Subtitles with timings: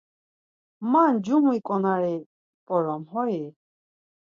[0.91, 2.15] Ma ncumu ǩonari
[2.61, 3.37] mp̌orom hoi?